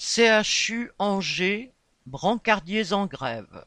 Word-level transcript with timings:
CHU 0.00 0.92
Angers, 1.00 1.72
brancardiers 2.06 2.92
en 2.92 3.06
grève. 3.06 3.64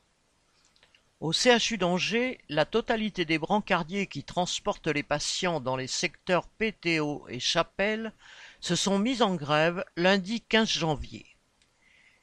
Au 1.19 1.33
CHU 1.33 1.77
d'Angers, 1.77 2.39
la 2.47 2.63
totalité 2.63 3.25
des 3.25 3.37
brancardiers 3.37 4.07
qui 4.07 4.23
transportent 4.23 4.87
les 4.87 5.03
patients 5.03 5.59
dans 5.59 5.75
les 5.75 5.87
secteurs 5.87 6.47
Pétéo 6.47 7.27
et 7.27 7.41
Chapelle 7.41 8.13
se 8.61 8.77
sont 8.77 8.97
mis 8.97 9.21
en 9.21 9.35
grève 9.35 9.83
lundi 9.97 10.39
15 10.39 10.69
janvier. 10.69 11.25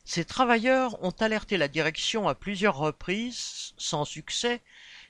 Ces 0.06 0.24
travailleurs 0.24 1.04
ont 1.04 1.14
alerté 1.20 1.58
la 1.58 1.68
direction 1.68 2.28
à 2.28 2.34
plusieurs 2.34 2.78
reprises, 2.78 3.74
sans 3.76 4.06
succès, 4.06 4.62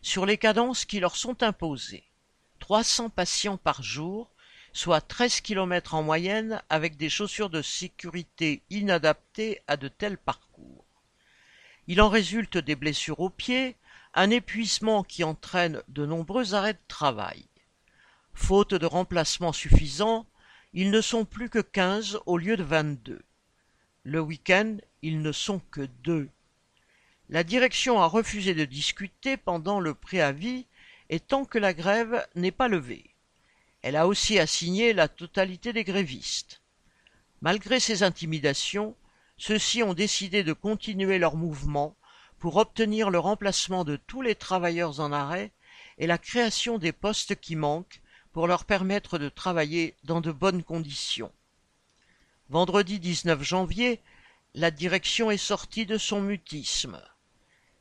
sur 0.03 0.27
les 0.27 0.39
cadences 0.39 0.85
qui 0.85 0.99
leur 0.99 1.15
sont 1.15 1.45
imposées. 1.45 2.03
300 2.59 3.11
patients 3.11 3.59
par 3.59 3.81
jour, 3.81 4.29
soit 4.73 5.01
treize 5.01 5.41
kilomètres 5.41 5.95
en 5.95 6.03
moyenne 6.03 6.63
avec 6.69 6.97
des 6.97 7.09
chaussures 7.09 7.51
de 7.51 7.63
sécurité 7.63 8.63
inadaptées 8.71 9.61
à 9.67 9.77
de 9.77 9.89
tels 9.89 10.19
parcours. 10.19 10.85
Il 11.87 12.01
en 12.03 12.09
résulte 12.09 12.59
des 12.59 12.77
blessures 12.77 13.21
aux 13.21 13.31
pieds, 13.31 13.77
un 14.15 14.31
épuisement 14.31 15.03
qui 15.03 15.25
entraîne 15.25 15.83
de 15.89 16.05
nombreux 16.05 16.55
arrêts 16.55 16.75
de 16.75 16.79
travail. 16.89 17.47
Faute 18.35 18.75
de 18.75 18.87
remplacement 18.87 19.53
suffisant, 19.53 20.27
ils 20.73 20.91
ne 20.91 21.01
sont 21.01 21.25
plus 21.25 21.49
que 21.49 21.61
quinze 21.61 22.21
au 22.27 22.37
lieu 22.37 22.57
de 22.57 22.63
vingt-deux. 22.63 23.23
Le 24.05 24.21
week-end, 24.21 24.77
ils 25.03 25.23
ne 25.23 25.33
sont 25.33 25.61
que 25.71 25.89
deux. 26.03 26.29
La 27.31 27.43
direction 27.45 28.01
a 28.01 28.07
refusé 28.07 28.55
de 28.55 28.65
discuter 28.65 29.37
pendant 29.37 29.81
le 29.81 29.95
préavis 29.95 30.67
et 31.11 31.21
tant 31.21 31.45
que 31.45 31.59
la 31.59 31.75
grève 31.75 32.27
n'est 32.35 32.51
pas 32.51 32.69
levée. 32.69 33.15
Elle 33.83 33.97
a 33.97 34.07
aussi 34.07 34.39
assigné 34.39 34.93
la 34.93 35.09
totalité 35.09 35.73
des 35.73 35.85
grévistes. 35.85 36.63
Malgré 37.41 37.79
ces 37.79 38.03
intimidations, 38.03 38.97
ceux-ci 39.37 39.83
ont 39.85 39.95
décidé 39.95 40.43
de 40.43 40.53
continuer 40.53 41.19
leur 41.19 41.37
mouvement 41.37 41.97
pour 42.41 42.57
obtenir 42.57 43.11
le 43.11 43.19
remplacement 43.19 43.85
de 43.85 43.97
tous 43.97 44.23
les 44.23 44.35
travailleurs 44.35 45.01
en 45.01 45.13
arrêt 45.13 45.53
et 45.99 46.07
la 46.07 46.19
création 46.19 46.79
des 46.79 46.93
postes 46.93 47.37
qui 47.37 47.55
manquent 47.55 48.01
pour 48.33 48.47
leur 48.47 48.65
permettre 48.65 49.19
de 49.19 49.29
travailler 49.29 49.95
dans 50.05 50.21
de 50.21 50.33
bonnes 50.33 50.63
conditions. 50.63 51.33
Vendredi 52.51 52.99
19 52.99 53.43
janvier, 53.43 54.01
la 54.55 54.71
direction 54.71 55.31
est 55.31 55.37
sortie 55.37 55.87
de 55.87 55.99
son 55.99 56.21
mutisme. 56.21 57.01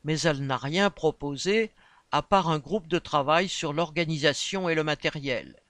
Mais 0.04 0.20
elle 0.20 0.46
n'a 0.46 0.56
rien 0.56 0.90
proposé 0.90 1.72
à 2.12 2.22
part 2.22 2.48
un 2.48 2.58
groupe 2.58 2.86
de 2.86 2.98
travail 2.98 3.48
sur 3.48 3.72
l'organisation 3.72 4.68
et 4.68 4.74
le 4.74 4.84
matériel. 4.84 5.60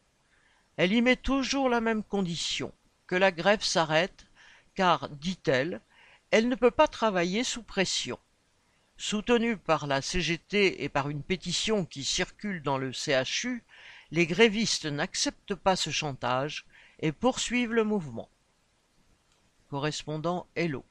Elle 0.78 0.92
y 0.92 1.02
met 1.02 1.16
toujours 1.16 1.68
la 1.68 1.80
même 1.80 2.04
condition, 2.04 2.72
que 3.08 3.16
la 3.16 3.32
grève 3.32 3.64
s'arrête, 3.64 4.28
car, 4.76 5.08
dit-elle, 5.08 5.80
elle 6.30 6.48
ne 6.48 6.54
peut 6.54 6.70
pas 6.70 6.86
travailler 6.86 7.42
sous 7.42 7.64
pression. 7.64 8.16
Soutenue 8.96 9.56
par 9.56 9.88
la 9.88 10.00
CGT 10.00 10.84
et 10.84 10.88
par 10.88 11.10
une 11.10 11.24
pétition 11.24 11.84
qui 11.84 12.04
circule 12.04 12.62
dans 12.62 12.78
le 12.78 12.92
CHU, 12.92 13.64
les 14.12 14.24
grévistes 14.24 14.86
n'acceptent 14.86 15.56
pas 15.56 15.74
ce 15.74 15.90
chantage 15.90 16.64
et 17.00 17.10
poursuivent 17.10 17.72
le 17.72 17.82
mouvement. 17.82 18.28
Correspondant 19.70 20.46
Hello. 20.54 20.84